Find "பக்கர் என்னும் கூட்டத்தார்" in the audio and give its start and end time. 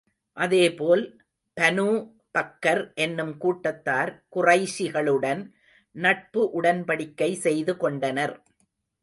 2.37-4.25